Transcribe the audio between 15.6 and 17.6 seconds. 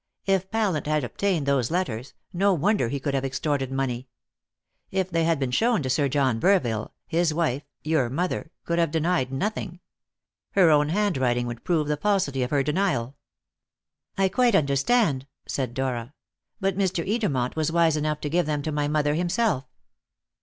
Dora; "but Mr. Edermont